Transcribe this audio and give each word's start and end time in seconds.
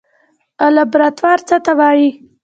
لابراتوار 0.75 1.39
څه 1.47 1.57
ته 1.65 1.71
وایي؟ 1.79 2.09